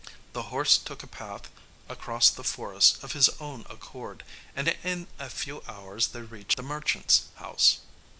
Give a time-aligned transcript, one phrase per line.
[0.33, 1.47] The horse took a path
[1.87, 4.23] across the forest of his own accord,
[4.55, 7.81] and in a few hours they reached the merchant's house.